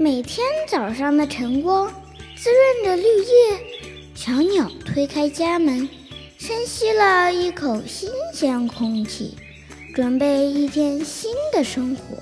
[0.00, 1.92] 每天早上的晨光
[2.36, 3.58] 滋润着绿叶，
[4.14, 5.88] 小鸟推开家门，
[6.38, 9.36] 深吸了一口新鲜空气，
[9.92, 12.16] 准备一天新的生活。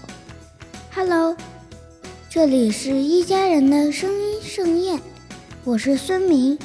[0.95, 1.37] Hello，
[2.31, 4.99] 这里是一家人的声音盛宴，
[5.63, 6.59] 我是孙明。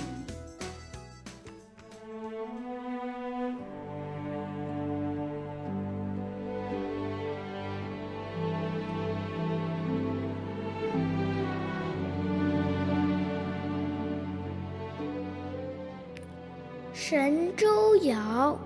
[16.93, 18.59] 神州谣，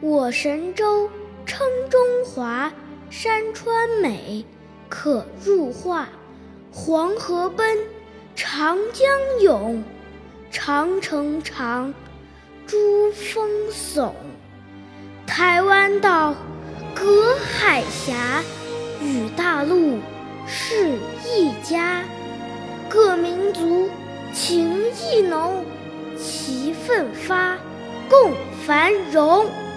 [0.00, 1.10] 我神州
[1.44, 2.72] 称中华，
[3.10, 4.44] 山川美，
[4.88, 6.08] 可入画。
[6.72, 7.78] 黄河奔，
[8.36, 9.08] 长江
[9.40, 9.82] 涌，
[10.52, 11.92] 长城长，
[12.64, 14.12] 珠峰耸。
[15.26, 16.32] 台湾岛，
[16.94, 18.40] 隔海峡，
[19.02, 19.98] 与大陆
[20.46, 20.92] 是
[21.26, 22.04] 一家。
[22.88, 23.88] 各民族
[24.32, 25.64] 情谊浓。
[28.70, 29.69] 繁荣。